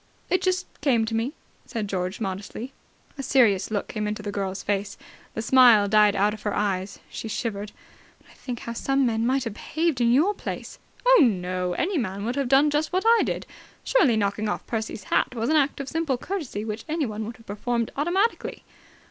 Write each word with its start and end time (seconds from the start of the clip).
"It 0.31 0.41
just 0.41 0.65
came 0.81 1.05
to 1.05 1.13
me," 1.13 1.33
said 1.67 1.87
George 1.87 2.19
modestly. 2.19 2.73
A 3.19 3.21
serious 3.21 3.69
look 3.69 3.87
came 3.87 4.07
into 4.07 4.23
the 4.23 4.31
girl's 4.31 4.63
face. 4.63 4.97
The 5.35 5.43
smile 5.43 5.87
died 5.87 6.15
out 6.15 6.33
of 6.33 6.41
her 6.41 6.55
eyes. 6.55 6.97
She 7.07 7.27
shivered. 7.27 7.71
"When 8.19 8.31
I 8.31 8.33
think 8.33 8.61
how 8.61 8.73
some 8.73 9.05
men 9.05 9.27
might 9.27 9.43
have 9.43 9.53
behaved 9.53 10.01
in 10.01 10.11
your 10.11 10.33
place!" 10.33 10.79
"Oh, 11.05 11.19
no. 11.21 11.73
Any 11.73 11.99
man 11.99 12.25
would 12.25 12.35
have 12.35 12.49
done 12.49 12.71
just 12.71 12.91
what 12.91 13.03
I 13.05 13.21
did. 13.23 13.45
Surely, 13.83 14.17
knocking 14.17 14.49
off 14.49 14.65
Percy's 14.65 15.03
hat 15.03 15.35
was 15.35 15.51
an 15.51 15.55
act 15.55 15.79
of 15.79 15.87
simple 15.87 16.17
courtesy 16.17 16.65
which 16.65 16.83
anyone 16.89 17.23
would 17.27 17.37
have 17.37 17.45
performed 17.45 17.91
automatically!" 17.95 18.63